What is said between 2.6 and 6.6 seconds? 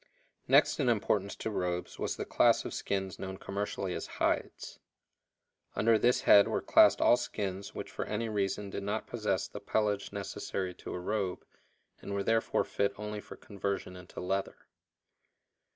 of skins known commercially as hides. Under this head were